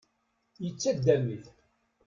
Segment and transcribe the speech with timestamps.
[0.63, 1.45] Yettaddam-it.